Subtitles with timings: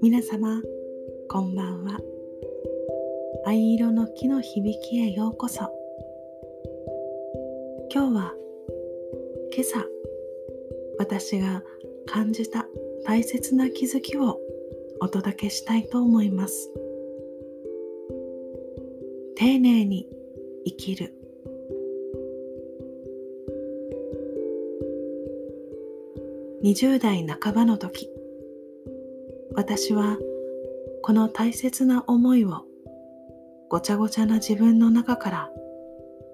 [0.00, 0.62] 皆様
[1.28, 2.00] こんばんは。
[3.44, 5.70] 藍色の木の響きへようこそ。
[7.92, 8.34] 今日は
[9.54, 9.84] 今朝
[10.98, 11.62] 私が
[12.06, 12.66] 感じた
[13.04, 14.40] 大切な気づきを
[15.00, 16.70] お届けしたいと思います。
[19.36, 20.08] 丁寧に
[20.64, 21.23] 生きる
[26.64, 28.08] 20代半ばの時
[29.54, 30.16] 私は
[31.02, 32.64] この大切な思いを
[33.68, 35.50] ごちゃごちゃな自分の中から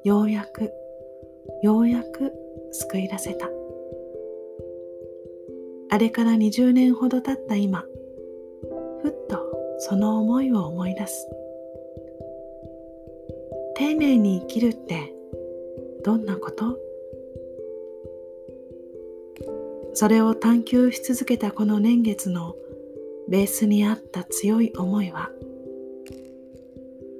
[0.04, 0.70] ようやく
[1.64, 2.32] ようやく
[2.70, 3.48] 救い出せた。
[5.90, 7.80] あれから20年ほど経った今
[9.02, 9.44] ふっと
[9.78, 11.28] その思いを思い出す。
[13.74, 15.12] 丁寧に生きるって
[16.04, 16.89] どんなこと？
[20.00, 22.54] それを探求し続けたこの年月の
[23.28, 25.28] ベースにあった強い思いは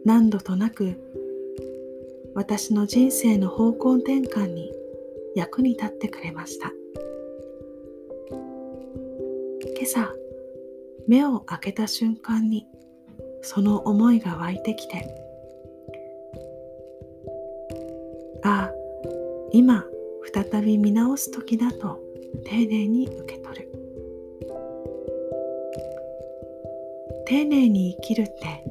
[0.07, 0.99] 何度となく
[2.35, 4.73] 私の人生の方向転換に
[5.35, 6.73] 役に立ってくれました。
[9.77, 10.15] 今朝
[11.07, 12.67] 目を開けた瞬間に
[13.43, 15.07] その思いが湧いてきて
[18.43, 18.73] ああ
[19.53, 19.85] 今
[20.33, 22.09] 再び見直す時だと
[22.45, 23.69] 丁寧に受け取る。
[27.27, 28.65] 丁寧に生きるって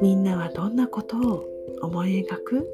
[0.00, 1.44] みんなはどんなことを
[1.80, 2.68] 思い描く？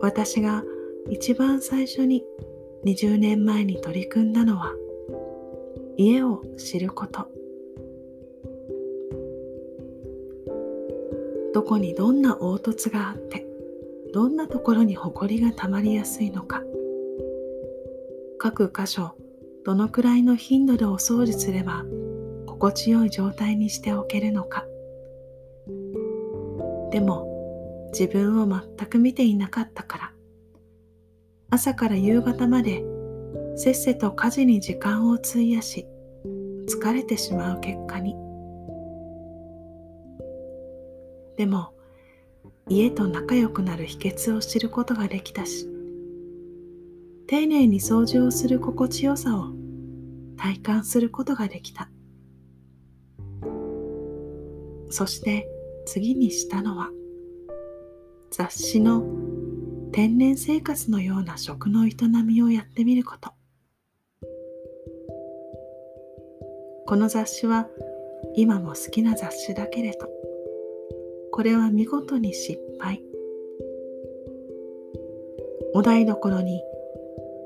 [0.00, 0.64] 私が
[1.10, 2.24] 一番最初に
[2.84, 4.74] 20年前に取り組んだのは
[5.96, 7.28] 家を知ること。
[11.54, 13.46] どこにどんな凹凸があって
[14.12, 16.62] どんなところにほこりがたまりやすいのか。
[18.38, 19.16] 各箇所
[19.64, 21.84] どのくらいの頻度でお掃除すれば
[22.46, 24.64] 心地よい状態にしておけるのか。
[26.90, 30.12] でも自分を全く見ていなかったから。
[31.50, 32.84] 朝から夕方まで
[33.56, 35.86] せっせと家事に時間を費やし
[36.68, 38.16] 疲れてしまう結果に。
[41.36, 41.72] でも
[42.68, 45.68] 家と仲良くなる秘訣を知ることができたし
[47.28, 49.52] 丁寧に掃除をする心地よさを
[50.36, 51.88] 体感することができた。
[54.90, 55.48] そして
[55.84, 56.90] 次にしたのは
[58.30, 59.04] 雑誌の
[59.92, 61.90] 天然生活のような食の営
[62.24, 63.32] みをやってみること。
[66.86, 67.66] この雑誌は
[68.36, 70.08] 今も好きな雑誌だけれど
[71.32, 73.02] これは見事に失敗。
[75.74, 76.62] お台所に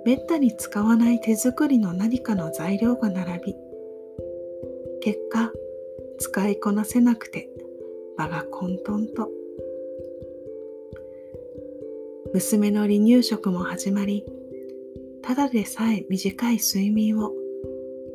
[0.05, 3.57] めったに使わない手作りの何かの材料が並び
[5.03, 5.53] 結果
[6.19, 7.49] 使いこなせなくて
[8.17, 9.31] 場が混沌と。
[12.33, 14.25] 娘の離乳食も始まり
[15.23, 17.33] ただでさえ短い睡眠を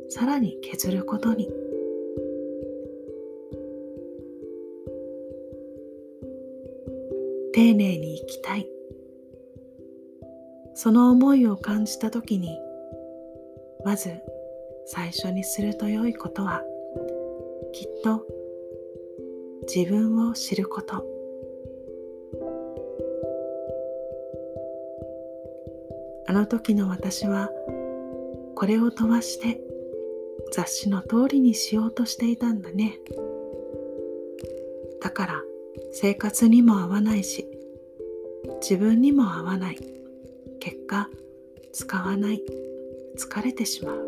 [0.08, 1.48] さらに削ることに。
[7.52, 8.75] 丁寧に生きたい。
[10.76, 12.60] その思いを感じた時に
[13.82, 14.10] まず
[14.84, 16.62] 最初にすると良いことは
[17.72, 18.26] きっと
[19.74, 21.02] 自分を知ること。
[26.28, 27.50] あの時の私は
[28.54, 29.58] これを飛ばして
[30.52, 32.98] 雑誌の通りにしようとしていたんだね。
[35.00, 35.42] だから
[35.92, 37.48] 生活にも合わないし
[38.60, 39.95] 自分にも合わない。
[40.66, 41.08] 結果
[41.72, 42.42] 使わない。
[43.16, 44.04] 疲れてしまう。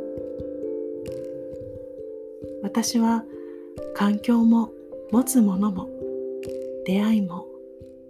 [2.64, 3.22] 私は
[3.94, 4.72] 環境も
[5.12, 5.88] 持つものも
[6.84, 7.46] 出会いも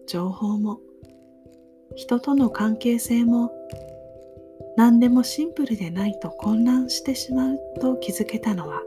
[0.06, 0.80] 情報も
[1.94, 3.52] 人との関係性も
[4.78, 8.80] 何でもシンプルでないと混乱してしまうと気づけたのは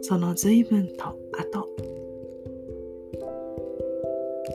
[0.00, 1.04] その随分と
[1.38, 1.68] 後。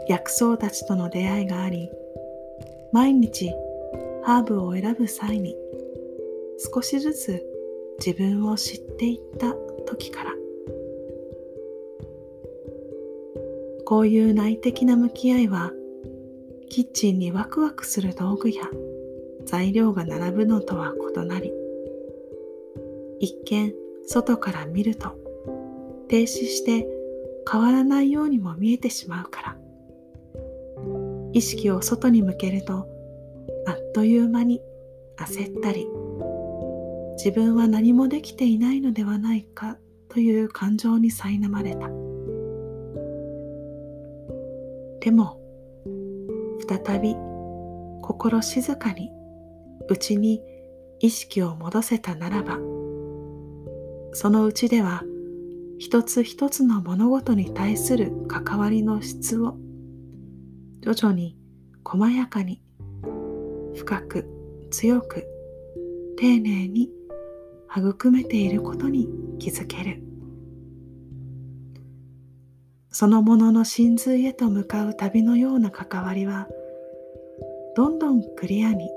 [0.09, 1.91] 薬草たちとの出会いがあり
[2.91, 3.53] 毎日
[4.25, 5.55] ハーブを選ぶ際に
[6.73, 7.43] 少しずつ
[7.99, 9.53] 自分を知っていった
[9.85, 10.31] 時から
[13.85, 15.71] こういう内的な向き合いは
[16.69, 18.63] キッチンにワクワクする道具や
[19.45, 21.53] 材料が並ぶのとは異なり
[23.19, 23.73] 一見
[24.07, 25.15] 外から見ると
[26.07, 26.87] 停止して
[27.49, 29.57] 変わらないようにも見えてしまうから
[31.33, 32.87] 意識を外に向けると
[33.93, 34.61] という間に
[35.17, 35.87] 焦ったり
[37.17, 39.77] 自分は何もできていないのではないか
[40.09, 41.87] という感情に苛まれた。
[44.99, 45.39] でも
[46.67, 47.15] 再び
[48.01, 49.11] 心静かに
[49.89, 50.41] 内に
[50.99, 52.57] 意識を戻せたならば
[54.13, 55.03] そのうちでは
[55.77, 59.57] 一つ一つの物事に対する関わりの質を
[60.81, 61.37] 徐々に
[61.83, 62.61] 細やかに
[63.75, 64.25] 深く
[64.71, 65.25] 強く
[66.17, 66.89] 丁寧に
[67.75, 69.07] 育めていることに
[69.39, 70.03] 気づける。
[72.95, 76.47] そのものの真髄へと向かう旅のような関わりは
[77.75, 78.87] どんどんクリアに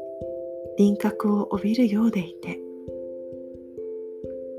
[0.77, 2.59] 輪郭を帯びるようでいて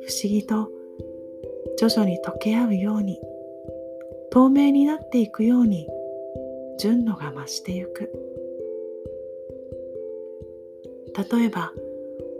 [0.08, 0.72] 不思議と
[1.78, 3.20] 徐々に溶け合うように
[4.31, 5.88] 透明になっていくように
[6.80, 8.26] 純度が増してゆく。
[11.18, 11.72] 例えば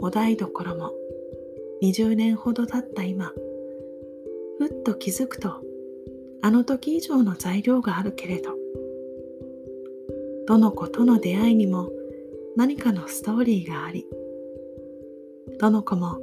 [0.02, 0.92] お台所も
[1.82, 3.32] 20年ほど経った今
[4.60, 5.62] ふっと気づくと
[6.42, 8.52] あの時以上の材料があるけれど
[10.48, 11.90] どの子との出会いにも
[12.56, 14.06] 何かのストーリーがあり
[15.60, 16.20] どの子も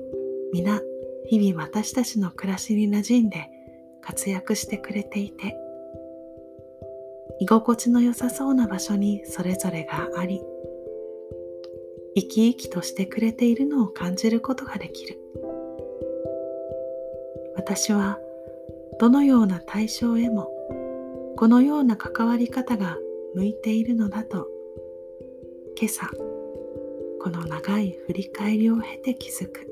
[0.52, 0.80] 皆
[1.28, 3.48] 日々私たちの暮らしに馴染んで
[4.00, 5.56] 活躍してくれていて
[7.40, 10.40] 居心地の良さそうな場所にそれぞれがあり
[12.16, 15.18] 生き生きとしてくれているのを感じることができる。
[17.56, 18.18] 私は
[19.00, 20.50] どのような対象へも
[21.36, 22.98] このような関わり方が
[23.34, 24.46] 向いているのだと
[25.80, 26.08] 今朝
[27.20, 29.70] この長い振り返りを経て気づく。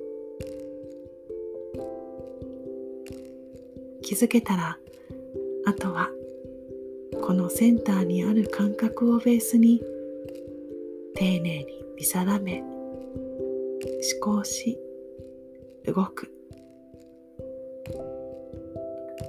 [4.03, 4.79] 気づけたら
[5.65, 6.11] あとは
[7.23, 9.81] このセンターにある感覚をベースに
[11.15, 14.79] 丁寧に見定め思考し
[15.87, 16.31] 動く。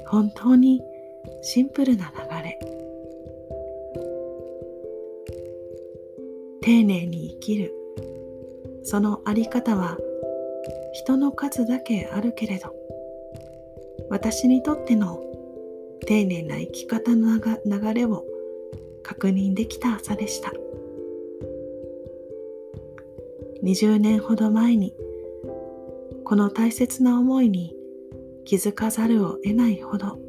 [0.08, 0.82] 本当に
[1.42, 2.60] シンプルな流れ。
[6.62, 7.74] 丁寧に生きる。
[8.84, 9.98] そのあり方は
[10.94, 12.76] 人の数だけあるけれど
[14.10, 15.24] 私にとっての
[16.06, 18.26] 丁寧な生き方の流れを
[19.02, 20.52] 確認できた朝でした。
[23.64, 24.94] 20年ほど前に
[26.26, 27.74] この大切な思いに
[28.46, 30.20] 気づかざるを得ないほど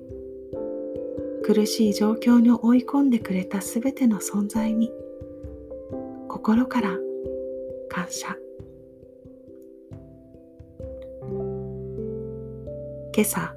[1.44, 4.90] 苦しい状況に追い込んでくれたすべての存在に
[6.28, 6.96] 心から
[7.90, 8.36] 感謝。
[13.16, 13.54] 今朝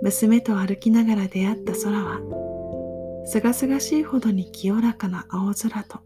[0.00, 2.20] 娘と歩きながら出会った空は
[3.26, 6.00] すがすがしいほどに清らかな青空と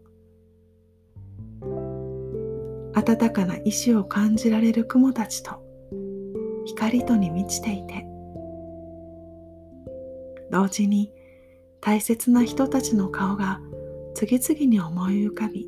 [3.05, 5.61] 暖かな意志を感じられる雲たちと
[6.65, 8.05] 光とに満ちていて
[10.49, 11.11] 同時に
[11.81, 13.59] 大切な人たちの顔が
[14.15, 15.67] 次々に思い浮かび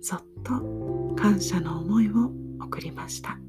[0.00, 2.30] そっと感謝の思いを
[2.60, 3.43] 送りました。